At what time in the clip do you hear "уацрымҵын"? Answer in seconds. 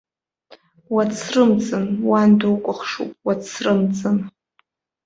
0.93-1.85, 3.25-4.17